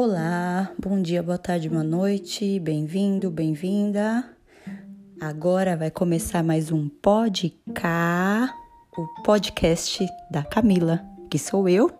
Olá, 0.00 0.70
bom 0.78 1.02
dia, 1.02 1.20
boa 1.24 1.38
tarde, 1.38 1.68
boa 1.68 1.82
noite, 1.82 2.60
bem-vindo, 2.60 3.32
bem-vinda. 3.32 4.24
Agora 5.20 5.76
vai 5.76 5.90
começar 5.90 6.40
mais 6.40 6.70
um 6.70 6.88
podcast, 6.88 8.54
o 8.96 9.22
podcast 9.24 10.06
da 10.30 10.44
Camila, 10.44 11.04
que 11.28 11.36
sou 11.36 11.68
eu. 11.68 11.90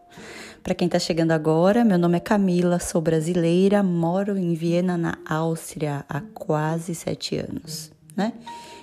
Para 0.63 0.77
quem 0.77 0.87
está 0.87 1.01
chegando 1.01 1.33
agora, 1.33 1.83
meu 1.83 1.99
nome 1.99 2.19
é 2.19 2.21
Camila, 2.21 2.79
sou 2.79 3.01
brasileira, 3.01 3.83
moro 3.83 4.39
em 4.39 4.55
Viena, 4.55 4.97
na 4.97 5.19
Áustria, 5.29 6.05
há 6.09 6.21
quase 6.21 6.95
sete 6.95 7.35
anos, 7.37 7.91
né? 8.17 8.33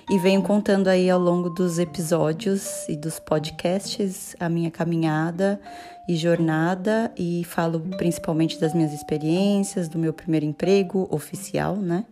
E 0.08 0.18
venho 0.18 0.40
contando 0.40 0.86
aí 0.86 1.10
ao 1.10 1.18
longo 1.18 1.50
dos 1.50 1.80
episódios 1.80 2.88
e 2.88 2.96
dos 2.96 3.18
podcasts 3.18 4.36
a 4.38 4.48
minha 4.48 4.70
caminhada 4.70 5.60
e 6.08 6.14
jornada 6.14 7.12
e 7.18 7.42
falo 7.42 7.80
principalmente 7.98 8.60
das 8.60 8.72
minhas 8.72 8.92
experiências, 8.92 9.88
do 9.88 9.98
meu 9.98 10.12
primeiro 10.12 10.46
emprego 10.46 11.08
oficial, 11.10 11.74
né? 11.74 12.04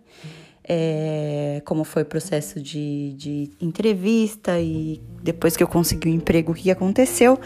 É, 0.67 1.63
como 1.65 1.85
foi 1.85 2.03
o 2.03 2.07
processo 2.07 2.61
de, 2.61 3.13
de 3.13 3.51
entrevista 3.61 4.59
e 4.59 5.01
depois 5.23 5.57
que 5.57 5.63
eu 5.63 5.69
consegui 5.69 6.09
o 6.09 6.13
emprego, 6.13 6.51
o 6.51 6.55
que 6.55 6.73
aconteceu. 6.73 7.39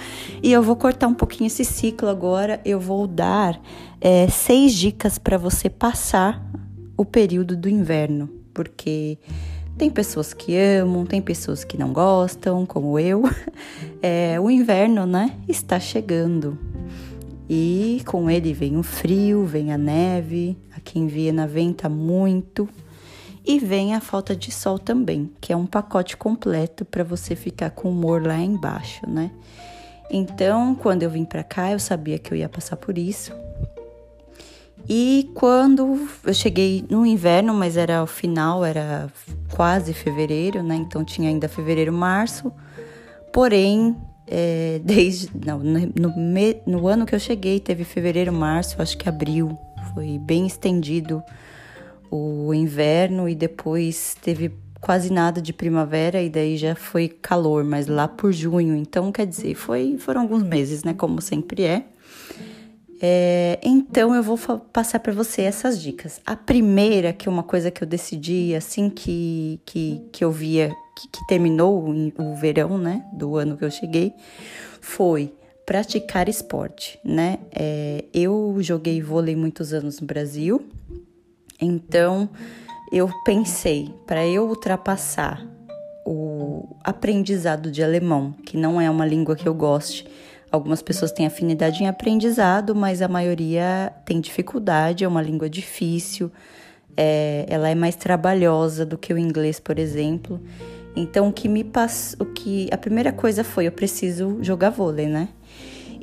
E 0.43 0.51
eu 0.51 0.63
vou 0.63 0.77
cortar 0.77 1.09
um 1.09 1.15
pouquinho 1.15 1.49
esse 1.49 1.65
ciclo 1.65 2.09
agora. 2.09 2.59
Eu 2.65 2.81
vou 2.81 3.07
dar 3.07 3.61
é, 4.01 4.27
seis 4.29 4.73
dicas 4.73 5.19
para 5.19 5.37
você 5.37 5.69
passar 5.69 6.43
o 6.97 7.05
período 7.05 7.55
do 7.55 7.69
inverno, 7.69 8.31
porque 8.55 9.19
tem 9.79 9.89
pessoas 9.89 10.35
que 10.35 10.57
amam, 10.57 11.07
tem 11.07 11.23
pessoas 11.23 11.63
que 11.63 11.79
não 11.79 11.93
gostam, 11.93 12.67
como 12.67 12.99
eu. 12.99 13.23
É, 14.01 14.39
o 14.39 14.49
inverno, 14.49 15.05
né, 15.07 15.37
está 15.49 15.81
chegando. 15.81 16.57
E 17.51 18.01
com 18.07 18.31
ele 18.31 18.53
vem 18.53 18.77
o 18.77 18.83
frio, 18.85 19.45
vem 19.45 19.73
a 19.73 19.77
neve, 19.77 20.57
aqui 20.77 21.01
em 21.01 21.09
Viena 21.09 21.49
venta 21.49 21.89
muito. 21.89 22.69
E 23.45 23.59
vem 23.59 23.97
a 23.97 24.01
falta 24.01 24.37
de 24.37 24.53
sol 24.53 24.79
também, 24.79 25.33
que 25.41 25.53
é 25.53 25.57
um 25.57 25.67
pacote 25.67 26.17
completo 26.17 26.85
para 26.85 27.03
você 27.03 27.35
ficar 27.35 27.71
com 27.71 27.91
humor 27.91 28.25
lá 28.25 28.39
embaixo, 28.39 29.05
né? 29.05 29.33
Então, 30.09 30.77
quando 30.77 31.03
eu 31.03 31.11
vim 31.11 31.25
para 31.25 31.43
cá, 31.43 31.73
eu 31.73 31.81
sabia 31.81 32.21
que 32.21 32.33
eu 32.33 32.39
ia 32.39 32.49
passar 32.49 32.77
por 32.77 32.97
isso. 32.97 33.33
E 34.89 35.31
quando 35.35 36.09
eu 36.25 36.33
cheguei 36.33 36.83
no 36.89 37.05
inverno, 37.05 37.53
mas 37.53 37.77
era 37.77 38.03
o 38.03 38.07
final, 38.07 38.65
era 38.65 39.13
quase 39.55 39.93
fevereiro, 39.93 40.63
né? 40.63 40.77
Então 40.77 41.05
tinha 41.05 41.29
ainda 41.29 41.47
fevereiro, 41.47 41.93
março. 41.93 42.51
Porém, 43.31 43.95
é, 44.27 44.81
desde 44.85 45.31
não, 45.45 45.59
no, 45.59 46.17
me, 46.17 46.63
no 46.67 46.89
ano 46.89 47.05
que 47.05 47.15
eu 47.15 47.21
cheguei, 47.21 47.61
teve 47.61 47.85
fevereiro, 47.85 48.33
março, 48.33 48.81
acho 48.81 48.97
que 48.97 49.09
abril. 49.09 49.59
Foi 49.93 50.19
bem 50.19 50.47
estendido 50.47 51.23
o 52.11 52.55
inverno 52.55 53.29
e 53.29 53.35
depois 53.35 54.17
teve 54.23 54.51
quase 54.81 55.13
nada 55.13 55.43
de 55.43 55.53
primavera 55.53 56.23
e 56.23 56.31
daí 56.31 56.57
já 56.57 56.75
foi 56.75 57.09
calor, 57.09 57.63
mas 57.63 57.87
lá 57.87 58.09
por 58.09 58.33
junho. 58.33 58.75
Então, 58.75 59.13
quer 59.13 59.27
dizer, 59.27 59.55
foi, 59.55 59.99
foram 59.99 60.23
alguns 60.23 60.43
meses, 60.43 60.83
né? 60.83 60.95
Como 60.95 61.21
sempre 61.21 61.65
é. 61.65 61.85
É, 63.01 63.61
então 63.63 64.15
eu 64.15 64.23
vou 64.23 64.37
passar 64.73 64.99
para 65.01 65.13
você 65.13 65.43
essas 65.43 65.81
dicas. 65.81 66.21
A 66.27 66.35
primeira, 66.35 67.13
que 67.13 67.29
é 67.29 67.33
uma 67.33 67.43
coisa 67.43 67.71
que 67.71 67.83
eu 67.83 67.87
decidi 67.87 68.55
assim 68.55 68.91
que, 68.91 69.61
que, 69.65 70.03
que 70.13 70.25
eu 70.25 70.33
via 70.33 70.75
que, 70.97 71.09
que 71.09 71.27
terminou 71.29 71.89
o 72.19 72.35
verão, 72.35 72.77
né, 72.77 73.05
do 73.13 73.37
ano 73.37 73.57
que 73.57 73.65
eu 73.65 73.71
cheguei, 73.71 74.13
foi 74.81 75.33
praticar 75.65 76.29
esporte, 76.29 76.99
né? 77.05 77.39
É, 77.53 78.05
eu 78.13 78.57
joguei 78.61 79.01
vôlei 79.03 79.37
muitos 79.37 79.73
anos 79.73 80.01
no 80.01 80.07
Brasil, 80.07 80.67
então 81.61 82.29
eu 82.91 83.11
pensei 83.25 83.95
para 84.07 84.27
eu 84.27 84.49
ultrapassar 84.49 85.47
o 86.07 86.77
aprendizado 86.83 87.71
de 87.71 87.83
alemão, 87.83 88.33
que 88.47 88.57
não 88.57 88.81
é 88.81 88.91
uma 88.91 89.05
língua 89.05 89.37
que 89.37 89.47
eu 89.47 89.53
goste 89.53 90.07
Algumas 90.51 90.81
pessoas 90.81 91.13
têm 91.13 91.27
afinidade 91.27 91.83
em 91.83 91.87
aprendizado, 91.87 92.75
mas 92.75 93.03
a 93.03 93.09
maioria 93.09 93.93
tem 94.05 94.21
dificuldade, 94.21 95.05
é 95.05 95.09
uma 95.09 95.21
língua 95.21 95.49
difícil, 95.49 96.33
é, 96.97 97.45
ela 97.49 97.69
é 97.69 97.75
mais 97.75 97.95
trabalhosa 97.95 98.87
do 98.87 98.97
que 98.97 99.13
o 99.13 99.19
inglês, 99.19 99.61
por 99.61 99.79
exemplo. 99.79 100.41
Então, 100.97 101.29
o 101.29 101.33
que 101.33 101.49
me 101.49 101.63
passou, 101.63 102.27
o 102.27 102.33
que 102.33 102.69
a 102.73 102.79
primeira 102.79 103.13
coisa 103.13 103.45
foi 103.45 103.67
eu 103.67 103.73
preciso 103.73 104.39
jogar 104.41 104.71
vôlei, 104.71 105.07
né? 105.07 105.29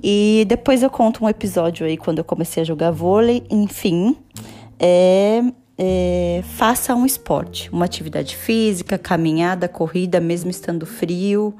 E 0.02 0.46
depois 0.48 0.84
eu 0.84 0.90
conto 0.90 1.26
um 1.26 1.30
episódio 1.30 1.86
aí 1.86 1.98
quando 1.98 2.20
eu 2.20 2.24
comecei 2.24 2.62
a 2.62 2.66
jogar 2.66 2.92
vôlei. 2.92 3.44
Enfim, 3.50 4.16
é, 4.80 5.42
é, 5.78 6.42
faça 6.44 6.94
um 6.94 7.06
esporte, 7.06 7.70
uma 7.72 7.86
atividade 7.86 8.36
física, 8.36 8.98
caminhada, 8.98 9.68
corrida, 9.68 10.22
mesmo 10.22 10.52
estando 10.52 10.86
frio 10.86 11.56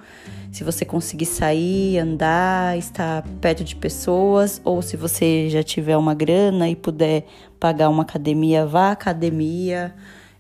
se 0.56 0.64
você 0.64 0.86
conseguir 0.86 1.26
sair, 1.26 2.00
andar, 2.00 2.78
estar 2.78 3.24
perto 3.42 3.62
de 3.62 3.76
pessoas, 3.76 4.62
ou 4.64 4.82
se 4.82 4.96
você 4.96 5.50
já 5.50 5.62
tiver 5.62 5.98
uma 5.98 6.14
grana 6.14 6.70
e 6.70 6.78
puder 6.78 7.26
pagar 7.60 7.90
uma 7.90 8.04
academia, 8.04 8.66
vá 8.66 8.88
à 8.88 8.92
academia, 8.92 9.94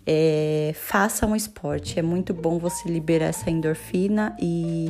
é, 0.08 0.72
faça 0.74 1.28
um 1.28 1.36
esporte. 1.36 2.00
É 2.00 2.02
muito 2.02 2.34
bom 2.34 2.58
você 2.58 2.88
liberar 2.88 3.26
essa 3.26 3.50
endorfina 3.50 4.34
e 4.40 4.90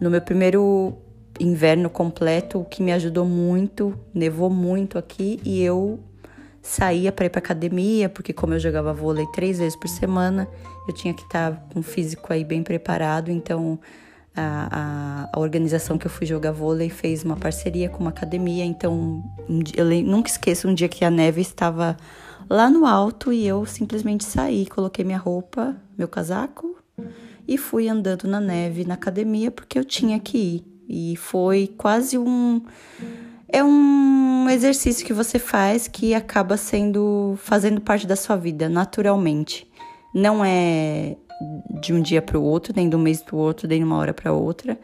no 0.00 0.10
meu 0.10 0.20
primeiro 0.20 0.98
inverno 1.38 1.88
completo, 1.88 2.58
o 2.58 2.64
que 2.64 2.82
me 2.82 2.90
ajudou 2.90 3.24
muito, 3.24 3.96
nevou 4.12 4.50
muito 4.50 4.98
aqui 4.98 5.38
e 5.44 5.62
eu 5.62 6.00
saía 6.60 7.12
para 7.12 7.26
ir 7.26 7.30
para 7.30 7.38
academia, 7.38 8.08
porque 8.08 8.32
como 8.32 8.54
eu 8.54 8.58
jogava 8.58 8.92
vôlei 8.92 9.26
três 9.26 9.60
vezes 9.60 9.76
por 9.76 9.86
semana, 9.86 10.48
eu 10.88 10.92
tinha 10.92 11.14
que 11.14 11.22
estar 11.22 11.68
com 11.72 11.78
o 11.78 11.84
físico 11.84 12.32
aí 12.32 12.42
bem 12.42 12.64
preparado, 12.64 13.30
então 13.30 13.78
a, 14.36 15.28
a, 15.32 15.40
organização 15.40 15.96
que 15.96 16.06
eu 16.06 16.10
fui 16.10 16.26
jogar 16.26 16.52
vôlei 16.52 16.90
fez 16.90 17.24
uma 17.24 17.36
parceria 17.36 17.88
com 17.88 18.00
uma 18.00 18.10
academia, 18.10 18.64
então 18.64 19.22
um 19.48 19.58
dia, 19.60 19.80
eu 19.80 19.86
nunca 20.04 20.28
esqueço 20.28 20.68
um 20.68 20.74
dia 20.74 20.88
que 20.88 21.04
a 21.04 21.10
neve 21.10 21.40
estava 21.40 21.96
lá 22.48 22.68
no 22.70 22.86
alto 22.86 23.32
e 23.32 23.46
eu 23.46 23.64
simplesmente 23.66 24.24
saí, 24.24 24.66
coloquei 24.66 25.04
minha 25.04 25.18
roupa, 25.18 25.76
meu 25.96 26.06
casaco 26.06 26.76
e 27.48 27.56
fui 27.56 27.88
andando 27.88 28.26
na 28.26 28.40
neve 28.40 28.84
na 28.84 28.94
academia 28.94 29.50
porque 29.50 29.78
eu 29.78 29.84
tinha 29.84 30.18
que 30.18 30.38
ir. 30.38 30.64
E 30.88 31.16
foi 31.16 31.72
quase 31.76 32.16
um 32.18 32.62
é 33.48 33.62
um 33.62 34.48
exercício 34.50 35.06
que 35.06 35.12
você 35.12 35.38
faz 35.38 35.86
que 35.86 36.14
acaba 36.14 36.56
sendo 36.56 37.38
fazendo 37.38 37.80
parte 37.80 38.06
da 38.06 38.16
sua 38.16 38.36
vida 38.36 38.68
naturalmente. 38.68 39.70
Não 40.14 40.44
é 40.44 41.16
de 41.80 41.92
um 41.92 42.00
dia 42.00 42.22
para 42.22 42.38
o 42.38 42.42
outro, 42.42 42.72
nem 42.74 42.92
um 42.94 42.98
mês 42.98 43.22
para 43.22 43.36
o 43.36 43.38
outro, 43.38 43.68
nem 43.68 43.78
de 43.78 43.84
uma 43.84 43.96
hora 43.96 44.14
para 44.14 44.32
outra. 44.32 44.78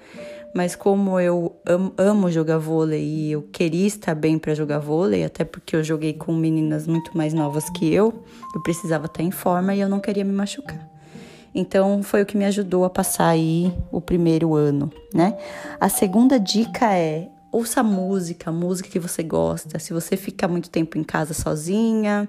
Mas 0.55 0.77
como 0.77 1.19
eu 1.19 1.57
amo, 1.65 1.95
amo 1.97 2.31
jogar 2.31 2.59
vôlei 2.59 3.03
e 3.03 3.33
eu 3.33 3.43
queria 3.43 3.87
estar 3.87 4.15
bem 4.15 4.39
para 4.39 4.55
jogar 4.55 4.79
vôlei, 4.81 5.25
até 5.25 5.45
porque 5.45 5.75
eu 5.75 5.83
joguei 5.83 6.13
com 6.13 6.35
meninas 6.35 6.87
muito 6.87 7.17
mais 7.17 7.33
novas 7.33 7.71
que 7.71 7.93
eu, 7.93 8.23
eu 8.55 8.63
precisava 8.63 9.07
estar 9.07 9.23
em 9.23 9.31
forma 9.31 9.75
e 9.75 9.81
eu 9.81 9.89
não 9.89 9.99
queria 9.99 10.25
me 10.25 10.33
machucar. 10.33 10.89
Então 11.55 12.03
foi 12.03 12.23
o 12.23 12.27
que 12.27 12.37
me 12.37 12.45
ajudou 12.45 12.85
a 12.85 12.91
passar 12.91 13.29
aí 13.29 13.73
o 13.91 14.01
primeiro 14.01 14.55
ano, 14.55 14.91
né? 15.15 15.37
A 15.81 15.89
segunda 15.89 16.39
dica 16.39 16.95
é 16.95 17.29
ouça 17.51 17.83
música, 17.83 18.51
música 18.51 18.89
que 18.89 18.99
você 18.99 19.23
gosta. 19.23 19.79
Se 19.79 19.93
você 19.93 20.17
ficar 20.17 20.49
muito 20.49 20.71
tempo 20.71 20.97
em 20.97 21.05
casa 21.05 21.35
sozinha, 21.35 22.27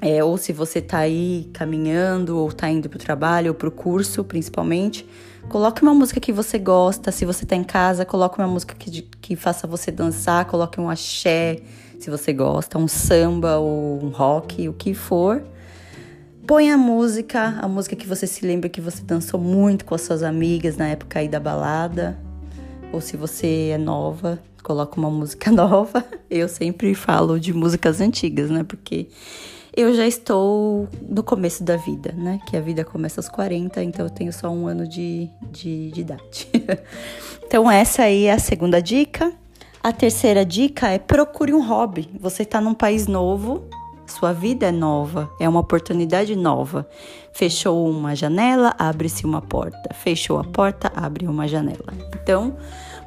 é, 0.00 0.22
ou 0.22 0.38
se 0.38 0.52
você 0.52 0.78
está 0.78 0.98
aí 0.98 1.50
caminhando, 1.52 2.38
ou 2.38 2.48
está 2.48 2.70
indo 2.70 2.88
para 2.88 2.96
o 2.96 3.00
trabalho, 3.00 3.48
ou 3.48 3.54
para 3.54 3.68
o 3.68 3.72
curso, 3.72 4.22
principalmente, 4.24 5.06
coloque 5.48 5.82
uma 5.82 5.94
música 5.94 6.20
que 6.20 6.32
você 6.32 6.58
gosta. 6.58 7.10
Se 7.10 7.24
você 7.24 7.44
está 7.44 7.56
em 7.56 7.64
casa, 7.64 8.04
coloque 8.04 8.38
uma 8.38 8.46
música 8.46 8.74
que, 8.74 9.02
que 9.02 9.36
faça 9.36 9.66
você 9.66 9.90
dançar, 9.90 10.44
coloque 10.44 10.80
um 10.80 10.88
axé, 10.88 11.60
se 11.98 12.08
você 12.08 12.32
gosta, 12.32 12.78
um 12.78 12.88
samba 12.88 13.58
ou 13.58 14.02
um 14.02 14.08
rock, 14.08 14.68
o 14.68 14.72
que 14.72 14.94
for. 14.94 15.42
Põe 16.46 16.70
a 16.70 16.78
música, 16.78 17.58
a 17.60 17.68
música 17.68 17.94
que 17.94 18.06
você 18.06 18.26
se 18.26 18.44
lembra 18.44 18.68
que 18.68 18.80
você 18.80 19.02
dançou 19.02 19.38
muito 19.38 19.84
com 19.84 19.94
as 19.94 20.00
suas 20.00 20.22
amigas 20.22 20.76
na 20.76 20.88
época 20.88 21.18
aí 21.18 21.28
da 21.28 21.38
balada. 21.38 22.18
Ou 22.92 23.00
se 23.00 23.16
você 23.16 23.70
é 23.72 23.78
nova, 23.78 24.40
coloca 24.62 24.98
uma 24.98 25.10
música 25.10 25.50
nova. 25.52 26.04
Eu 26.30 26.48
sempre 26.48 26.94
falo 26.94 27.38
de 27.38 27.52
músicas 27.52 28.00
antigas, 28.00 28.50
né? 28.50 28.64
Porque 28.64 29.08
eu 29.76 29.94
já 29.94 30.06
estou 30.06 30.88
no 31.08 31.22
começo 31.22 31.62
da 31.62 31.76
vida, 31.76 32.12
né? 32.16 32.40
Que 32.46 32.56
a 32.56 32.60
vida 32.60 32.84
começa 32.84 33.20
aos 33.20 33.28
40, 33.28 33.82
então 33.82 34.06
eu 34.06 34.10
tenho 34.10 34.32
só 34.32 34.50
um 34.50 34.66
ano 34.66 34.86
de, 34.86 35.28
de, 35.50 35.90
de 35.90 36.00
idade. 36.00 36.48
então, 37.44 37.70
essa 37.70 38.02
aí 38.02 38.24
é 38.24 38.32
a 38.32 38.38
segunda 38.38 38.80
dica. 38.82 39.32
A 39.82 39.92
terceira 39.92 40.44
dica 40.44 40.88
é 40.88 40.98
procure 40.98 41.54
um 41.54 41.66
hobby. 41.66 42.10
Você 42.20 42.42
está 42.42 42.60
num 42.60 42.74
país 42.74 43.06
novo, 43.06 43.62
sua 44.06 44.32
vida 44.32 44.66
é 44.66 44.72
nova, 44.72 45.30
é 45.38 45.48
uma 45.48 45.60
oportunidade 45.60 46.34
nova. 46.34 46.86
Fechou 47.32 47.88
uma 47.88 48.14
janela, 48.14 48.74
abre-se 48.78 49.24
uma 49.24 49.40
porta. 49.40 49.94
Fechou 49.94 50.38
a 50.38 50.44
porta, 50.44 50.92
abre 50.94 51.26
uma 51.26 51.46
janela. 51.46 51.94
Então, 52.14 52.56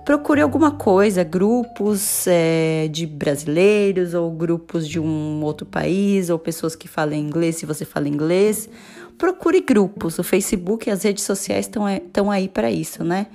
procure 0.05 0.41
alguma 0.41 0.71
coisa, 0.71 1.23
grupos 1.23 2.25
é, 2.27 2.87
de 2.89 3.05
brasileiros 3.05 4.13
ou 4.13 4.31
grupos 4.31 4.87
de 4.87 4.99
um 4.99 5.41
outro 5.43 5.65
país 5.65 6.29
ou 6.29 6.37
pessoas 6.37 6.75
que 6.75 6.87
falam 6.87 7.15
inglês, 7.15 7.57
se 7.57 7.65
você 7.65 7.85
fala 7.85 8.07
inglês. 8.07 8.69
Procure 9.17 9.61
grupos. 9.61 10.19
O 10.19 10.23
Facebook 10.23 10.89
e 10.89 10.91
as 10.91 11.03
redes 11.03 11.23
sociais 11.23 11.67
estão 11.67 12.31
aí 12.31 12.49
para 12.49 12.71
isso, 12.71 13.03
né? 13.03 13.27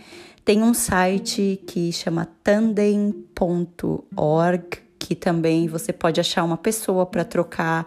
Tem 0.44 0.62
um 0.62 0.74
site 0.74 1.60
que 1.66 1.92
chama 1.92 2.26
tandem.org, 2.42 3.22
que 4.98 5.14
também 5.14 5.68
você 5.68 5.92
pode 5.92 6.20
achar 6.20 6.42
uma 6.42 6.56
pessoa 6.56 7.04
para 7.06 7.24
trocar 7.24 7.86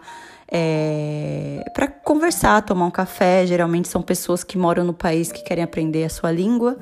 é, 0.54 1.64
para 1.72 1.88
conversar, 1.88 2.60
tomar 2.62 2.84
um 2.84 2.90
café. 2.90 3.46
Geralmente 3.46 3.88
são 3.88 4.02
pessoas 4.02 4.44
que 4.44 4.58
moram 4.58 4.84
no 4.84 4.92
país 4.92 5.32
que 5.32 5.42
querem 5.42 5.64
aprender 5.64 6.04
a 6.04 6.10
sua 6.10 6.30
língua. 6.30 6.78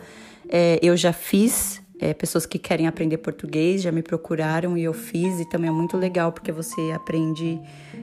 É, 0.48 0.80
eu 0.82 0.96
já 0.96 1.12
fiz, 1.12 1.79
é, 2.00 2.14
pessoas 2.14 2.46
que 2.46 2.58
querem 2.58 2.86
aprender 2.86 3.18
português 3.18 3.82
já 3.82 3.92
me 3.92 4.02
procuraram 4.02 4.76
e 4.76 4.84
eu 4.84 4.92
fiz, 4.92 5.40
e 5.40 5.44
também 5.44 5.68
é 5.68 5.72
muito 5.72 5.96
legal 5.96 6.32
porque 6.32 6.50
você 6.50 6.92
aprende, 6.92 7.60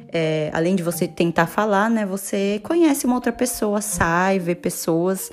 é, 0.10 0.52
além 0.54 0.76
de 0.76 0.84
você 0.84 1.08
tentar 1.08 1.48
falar, 1.48 1.90
né? 1.90 2.06
Você 2.06 2.60
conhece 2.64 3.06
uma 3.06 3.16
outra 3.16 3.32
pessoa, 3.32 3.82
sai, 3.82 4.40
vê 4.40 4.54
pessoas. 4.54 5.32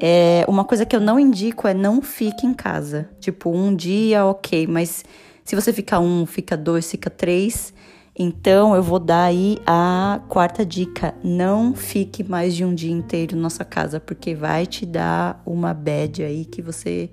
É, 0.00 0.44
uma 0.48 0.64
coisa 0.64 0.84
que 0.84 0.94
eu 0.94 1.00
não 1.00 1.18
indico 1.18 1.66
é 1.66 1.72
não 1.72 2.02
fique 2.02 2.46
em 2.46 2.52
casa. 2.52 3.08
Tipo, 3.20 3.50
um 3.50 3.74
dia, 3.74 4.24
ok, 4.26 4.66
mas 4.66 5.04
se 5.44 5.54
você 5.54 5.72
ficar 5.72 6.00
um, 6.00 6.26
fica 6.26 6.56
dois, 6.56 6.90
fica 6.90 7.08
três 7.08 7.72
então 8.16 8.76
eu 8.76 8.82
vou 8.82 9.00
dar 9.00 9.24
aí 9.24 9.58
a 9.66 10.20
quarta 10.28 10.64
dica: 10.64 11.14
não 11.22 11.74
fique 11.74 12.22
mais 12.22 12.54
de 12.54 12.64
um 12.64 12.74
dia 12.74 12.92
inteiro 12.92 13.34
na 13.34 13.42
nossa 13.42 13.64
casa, 13.64 13.98
porque 13.98 14.34
vai 14.34 14.66
te 14.66 14.86
dar 14.86 15.42
uma 15.44 15.74
bad 15.74 16.22
aí 16.22 16.44
que 16.44 16.62
você 16.62 17.10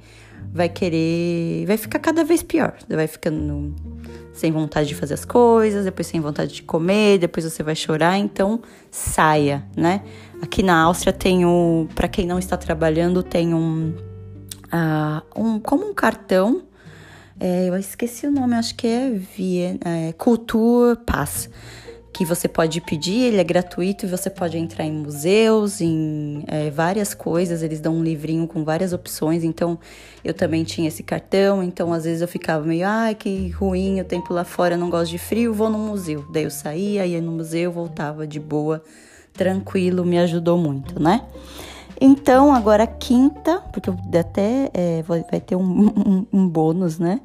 vai 0.53 0.69
querer, 0.69 1.65
vai 1.65 1.77
ficar 1.77 1.99
cada 1.99 2.23
vez 2.23 2.43
pior. 2.43 2.75
Você 2.79 2.95
vai 2.95 3.07
ficando 3.07 3.73
sem 4.33 4.51
vontade 4.51 4.89
de 4.89 4.95
fazer 4.95 5.13
as 5.13 5.25
coisas, 5.25 5.85
depois 5.85 6.07
sem 6.07 6.19
vontade 6.19 6.53
de 6.53 6.63
comer, 6.63 7.19
depois 7.19 7.45
você 7.45 7.63
vai 7.63 7.75
chorar, 7.75 8.17
então 8.17 8.61
saia, 8.89 9.63
né? 9.75 10.03
Aqui 10.41 10.63
na 10.63 10.81
Áustria 10.81 11.13
tem 11.13 11.45
o, 11.45 11.87
para 11.93 12.07
quem 12.07 12.25
não 12.25 12.39
está 12.39 12.57
trabalhando, 12.57 13.21
tem 13.21 13.53
um, 13.53 13.93
uh, 14.73 15.41
um 15.41 15.59
como 15.59 15.89
um 15.89 15.93
cartão 15.93 16.63
é, 17.43 17.69
eu 17.69 17.75
esqueci 17.75 18.27
o 18.27 18.31
nome, 18.31 18.53
acho 18.53 18.75
que 18.75 18.85
é 18.85 19.09
Via, 19.09 19.75
é, 19.83 20.13
Culture 20.13 20.95
Pass, 21.03 21.49
que 22.13 22.25
você 22.25 22.47
pode 22.47 22.81
pedir, 22.81 23.21
ele 23.21 23.37
é 23.37 23.43
gratuito 23.43 24.05
e 24.05 24.09
você 24.09 24.29
pode 24.29 24.57
entrar 24.57 24.83
em 24.83 24.91
museus, 24.91 25.79
em 25.79 26.43
é, 26.47 26.69
várias 26.69 27.13
coisas, 27.13 27.63
eles 27.63 27.79
dão 27.79 27.95
um 27.95 28.03
livrinho 28.03 28.47
com 28.47 28.65
várias 28.65 28.91
opções, 28.91 29.43
então 29.43 29.79
eu 30.23 30.33
também 30.33 30.63
tinha 30.63 30.89
esse 30.89 31.03
cartão, 31.03 31.63
então 31.63 31.93
às 31.93 32.03
vezes 32.03 32.21
eu 32.21 32.27
ficava 32.27 32.65
meio, 32.65 32.85
ai 32.85 33.15
que 33.15 33.49
ruim, 33.49 34.01
o 34.01 34.05
tempo 34.05 34.33
lá 34.33 34.43
fora, 34.43 34.75
não 34.75 34.89
gosto 34.89 35.11
de 35.11 35.17
frio, 35.17 35.53
vou 35.53 35.69
no 35.69 35.77
museu. 35.77 36.25
Daí 36.31 36.43
eu 36.43 36.51
saía, 36.51 37.05
ia 37.05 37.21
no 37.21 37.31
museu, 37.31 37.71
voltava 37.71 38.27
de 38.27 38.39
boa, 38.39 38.83
tranquilo, 39.33 40.03
me 40.03 40.19
ajudou 40.19 40.57
muito, 40.57 41.01
né? 41.01 41.21
Então, 42.03 42.53
agora 42.53 42.85
quinta, 42.87 43.59
porque 43.71 43.91
até 44.17 44.69
é, 44.73 45.03
vai 45.03 45.21
ter 45.39 45.55
um, 45.55 45.61
um, 45.95 46.25
um 46.33 46.47
bônus, 46.47 46.99
né? 46.99 47.21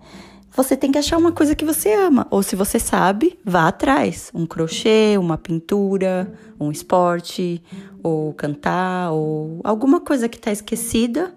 Você 0.57 0.75
tem 0.75 0.91
que 0.91 0.97
achar 0.97 1.19
uma 1.19 1.33
coisa 1.33 1.55
que 1.55 1.67
você 1.67 1.93
ama. 1.93 2.27
Ou 2.31 2.43
se 2.43 2.57
você 2.57 2.79
sabe, 2.79 3.39
vá 3.45 3.69
atrás. 3.69 4.31
Um 4.35 4.47
crochê, 4.47 5.19
uma 5.19 5.37
pintura, 5.37 6.33
um 6.59 6.73
esporte, 6.73 7.63
ou 8.03 8.33
cantar, 8.33 9.13
ou 9.13 9.61
alguma 9.63 10.01
coisa 10.01 10.31
que 10.31 10.39
está 10.39 10.51
esquecida, 10.51 11.35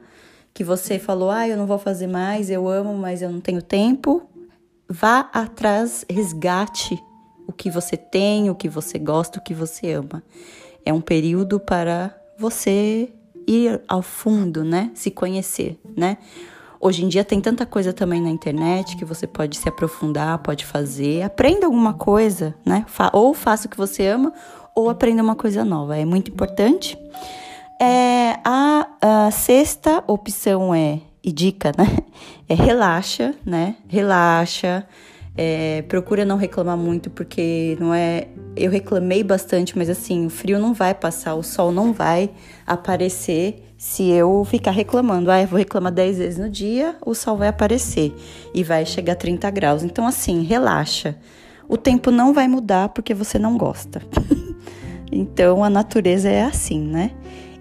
que 0.54 0.64
você 0.64 0.98
falou, 0.98 1.30
ah, 1.30 1.46
eu 1.46 1.58
não 1.58 1.68
vou 1.68 1.78
fazer 1.78 2.08
mais, 2.08 2.50
eu 2.50 2.70
amo, 2.70 2.96
mas 2.96 3.22
eu 3.22 3.30
não 3.30 3.42
tenho 3.42 3.62
tempo. 3.62 4.24
Vá 4.88 5.30
atrás, 5.34 6.06
resgate 6.10 6.98
o 7.46 7.52
que 7.52 7.70
você 7.70 7.98
tem, 7.98 8.50
o 8.50 8.56
que 8.56 8.70
você 8.70 8.98
gosta, 8.98 9.38
o 9.38 9.44
que 9.44 9.54
você 9.54 9.92
ama. 9.92 10.24
É 10.86 10.94
um 10.94 11.02
período 11.02 11.60
para 11.60 12.18
você 12.38 13.12
ir 13.46 13.82
ao 13.86 14.02
fundo, 14.02 14.64
né? 14.64 14.92
Se 14.94 15.12
conhecer, 15.12 15.78
né? 15.98 16.18
Hoje 16.82 17.04
em 17.04 17.10
dia 17.10 17.26
tem 17.26 17.42
tanta 17.42 17.66
coisa 17.66 17.92
também 17.92 18.22
na 18.22 18.30
internet 18.30 18.96
que 18.96 19.04
você 19.04 19.28
pode 19.28 19.58
se 19.58 19.68
aprofundar, 19.68 20.38
pode 20.40 20.66
fazer. 20.66 21.24
Aprenda 21.24 21.66
alguma 21.66 21.94
coisa, 21.94 22.56
né? 22.66 22.86
Ou 23.12 23.34
faça 23.34 23.68
o 23.68 23.70
que 23.70 23.76
você 23.76 24.08
ama, 24.08 24.32
ou 24.74 24.90
aprenda 24.90 25.22
uma 25.22 25.36
coisa 25.36 25.66
nova. 25.66 25.98
É 25.98 26.06
muito 26.06 26.32
importante. 26.32 26.98
É, 27.82 28.40
a, 28.46 28.88
a 29.02 29.32
sexta 29.32 30.04
opção 30.08 30.74
é, 30.74 31.02
e 31.24 31.32
dica, 31.32 31.72
né? 31.78 31.86
É 32.52 32.56
relaxa, 32.56 33.36
né? 33.46 33.76
Relaxa. 33.88 34.84
É, 35.38 35.84
procura 35.84 36.26
não 36.26 36.38
reclamar 36.38 36.78
muito, 36.78 37.10
porque 37.10 37.78
não 37.80 37.94
é. 37.94 38.28
Eu 38.56 38.70
reclamei 38.70 39.24
bastante, 39.24 39.78
mas 39.78 39.90
assim, 39.90 40.26
o 40.26 40.30
frio 40.30 40.60
não 40.60 40.74
vai 40.74 40.94
passar, 40.94 41.36
o 41.36 41.44
sol 41.44 41.72
não 41.72 41.94
vai 41.94 42.30
aparecer 42.68 43.64
se 43.78 44.10
eu 44.10 44.44
ficar 44.44 44.72
reclamando. 44.72 45.32
Ah, 45.32 45.42
eu 45.42 45.48
vou 45.48 45.58
reclamar 45.58 45.94
10 45.94 46.18
vezes 46.18 46.38
no 46.38 46.50
dia, 46.50 46.98
o 47.06 47.16
sol 47.16 47.38
vai 47.38 47.48
aparecer 47.48 48.14
e 48.54 48.64
vai 48.64 48.86
chegar 48.86 49.14
a 49.14 49.16
30 49.16 49.50
graus. 49.50 49.84
Então, 49.84 50.06
assim, 50.06 50.44
relaxa. 50.44 51.16
O 51.68 51.78
tempo 51.78 52.12
não 52.12 52.34
vai 52.34 52.48
mudar 52.48 52.90
porque 52.90 53.14
você 53.14 53.40
não 53.40 53.58
gosta. 53.58 54.02
então, 55.12 55.64
a 55.64 55.70
natureza 55.70 56.28
é 56.28 56.44
assim, 56.44 56.82
né? 56.82 57.12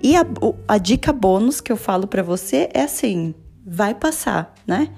E 0.03 0.17
a, 0.17 0.25
a 0.67 0.79
dica 0.79 1.12
bônus 1.12 1.61
que 1.61 1.70
eu 1.70 1.76
falo 1.76 2.06
para 2.06 2.23
você 2.23 2.69
é 2.73 2.82
assim: 2.82 3.35
vai 3.65 3.94
passar, 3.94 4.55
né? 4.67 4.88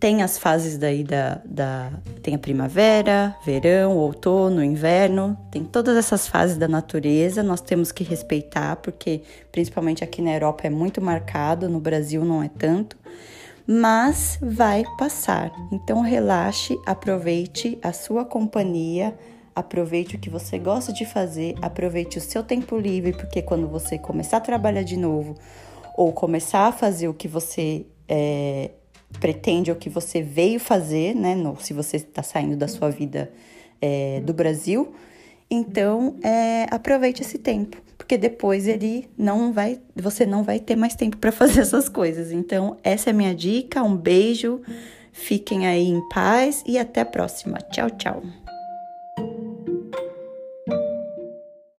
Tem 0.00 0.22
as 0.22 0.38
fases 0.38 0.78
daí 0.78 1.04
da, 1.04 1.42
da. 1.44 1.92
Tem 2.22 2.34
a 2.34 2.38
primavera, 2.38 3.36
verão, 3.44 3.98
outono, 3.98 4.64
inverno, 4.64 5.36
tem 5.50 5.62
todas 5.62 5.94
essas 5.94 6.26
fases 6.26 6.56
da 6.56 6.66
natureza, 6.66 7.42
nós 7.42 7.60
temos 7.60 7.92
que 7.92 8.02
respeitar, 8.02 8.76
porque 8.76 9.20
principalmente 9.52 10.02
aqui 10.02 10.22
na 10.22 10.32
Europa 10.32 10.66
é 10.66 10.70
muito 10.70 11.02
marcado, 11.02 11.68
no 11.68 11.78
Brasil 11.78 12.24
não 12.24 12.42
é 12.42 12.48
tanto, 12.48 12.96
mas 13.66 14.38
vai 14.40 14.84
passar. 14.96 15.52
Então 15.70 16.00
relaxe, 16.00 16.80
aproveite 16.86 17.78
a 17.82 17.92
sua 17.92 18.24
companhia, 18.24 19.14
aproveite 19.54 20.16
o 20.16 20.18
que 20.18 20.30
você 20.30 20.58
gosta 20.58 20.94
de 20.94 21.04
fazer, 21.04 21.54
aproveite 21.60 22.16
o 22.16 22.22
seu 22.22 22.42
tempo 22.42 22.78
livre, 22.78 23.12
porque 23.12 23.42
quando 23.42 23.68
você 23.68 23.98
começar 23.98 24.38
a 24.38 24.40
trabalhar 24.40 24.82
de 24.82 24.96
novo 24.96 25.34
ou 25.94 26.10
começar 26.10 26.68
a 26.68 26.72
fazer 26.72 27.06
o 27.06 27.12
que 27.12 27.28
você 27.28 27.84
é, 28.08 28.70
pretende 29.18 29.70
ou 29.70 29.76
que 29.76 29.88
você 29.88 30.22
veio 30.22 30.60
fazer, 30.60 31.14
né? 31.14 31.34
No, 31.34 31.58
se 31.60 31.72
você 31.72 31.96
está 31.96 32.22
saindo 32.22 32.56
da 32.56 32.68
sua 32.68 32.90
vida 32.90 33.30
é, 33.80 34.20
do 34.20 34.32
Brasil. 34.32 34.92
Então, 35.50 36.14
é, 36.22 36.66
aproveite 36.70 37.22
esse 37.22 37.36
tempo, 37.36 37.76
porque 37.98 38.16
depois 38.16 38.68
ele 38.68 39.08
não 39.18 39.52
vai, 39.52 39.80
você 39.96 40.24
não 40.24 40.44
vai 40.44 40.60
ter 40.60 40.76
mais 40.76 40.94
tempo 40.94 41.16
para 41.16 41.32
fazer 41.32 41.60
essas 41.60 41.88
coisas. 41.88 42.30
Então, 42.30 42.76
essa 42.84 43.10
é 43.10 43.12
a 43.12 43.14
minha 43.14 43.34
dica. 43.34 43.82
Um 43.82 43.96
beijo, 43.96 44.60
fiquem 45.12 45.66
aí 45.66 45.88
em 45.88 46.00
paz 46.08 46.62
e 46.66 46.78
até 46.78 47.00
a 47.00 47.06
próxima. 47.06 47.58
Tchau, 47.58 47.90
tchau. 47.90 48.22